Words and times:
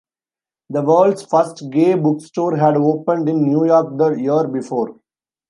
The 0.71 0.81
world's 0.81 1.21
first 1.27 1.69
gay 1.69 1.93
bookstore 1.93 2.57
had 2.57 2.75
opened 2.75 3.29
in 3.29 3.43
New 3.43 3.65
York 3.67 3.99
the 3.99 4.13
year 4.15 4.47
before. 4.47 4.95